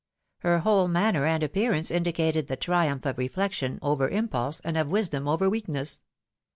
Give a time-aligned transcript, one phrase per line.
[0.39, 4.89] Her whole manner and appearance indicated the triumph of reflection over im pulse, and of
[4.89, 6.01] wisdom over weakness.